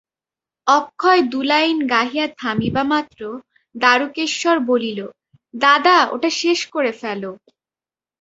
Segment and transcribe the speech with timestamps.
[0.67, 3.21] অক্ষয় দু-লাইন গাহিয়া থামিবামাত্র
[3.75, 4.99] দারুকেশ্বর বলিল,
[5.53, 7.31] দাদা, ওটা শেষ করে ফেলো!